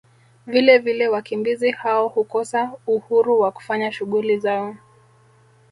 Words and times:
Vilevile 0.47 1.07
wakimbizi 1.07 1.71
hao 1.71 2.07
hukosa 2.07 2.71
Uhuru 2.87 3.39
wa 3.39 3.51
kufanya 3.51 3.91
shughuli 3.91 4.37
zao 4.37 4.75